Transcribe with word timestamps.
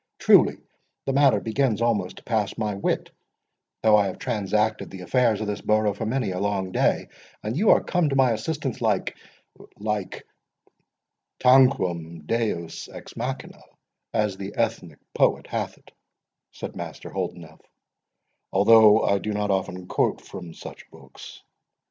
Truly, 0.17 0.57
the 1.05 1.13
matter 1.13 1.39
begins 1.39 1.79
almost 1.79 2.17
to 2.17 2.23
pass 2.23 2.57
my 2.57 2.73
wit, 2.73 3.11
though 3.83 3.95
I 3.95 4.07
have 4.07 4.17
transacted 4.17 4.89
the 4.89 5.01
affairs 5.01 5.41
of 5.41 5.45
this 5.45 5.61
borough 5.61 5.93
for 5.93 6.07
many 6.07 6.31
a 6.31 6.39
long 6.39 6.71
day; 6.71 7.09
and 7.43 7.55
you 7.55 7.69
are 7.69 7.83
come 7.83 8.09
to 8.09 8.15
my 8.15 8.31
assistance 8.31 8.81
like, 8.81 9.15
like"— 9.77 10.25
"Tanquam 11.39 12.25
Deus 12.25 12.89
ex 12.89 13.15
machina, 13.15 13.61
as 14.11 14.37
the 14.37 14.55
Ethnic 14.55 14.97
poet 15.13 15.45
hath 15.45 15.77
it," 15.77 15.91
said 16.51 16.75
Master 16.75 17.11
Holdenough, 17.11 17.61
"although 18.51 19.03
I 19.03 19.19
do 19.19 19.33
not 19.33 19.51
often 19.51 19.85
quote 19.87 20.19
from 20.21 20.55
such 20.55 20.89
books. 20.89 21.43